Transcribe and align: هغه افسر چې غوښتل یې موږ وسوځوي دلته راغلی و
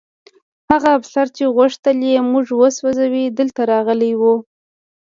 هغه 0.69 0.89
افسر 0.99 1.25
چې 1.35 1.43
غوښتل 1.55 1.97
یې 2.11 2.19
موږ 2.31 2.45
وسوځوي 2.61 3.23
دلته 3.37 3.61
راغلی 3.71 4.11
و 4.19 4.23